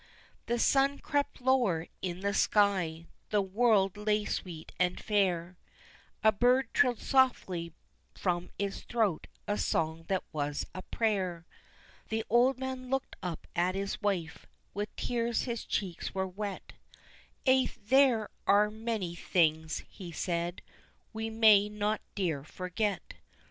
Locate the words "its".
8.57-8.81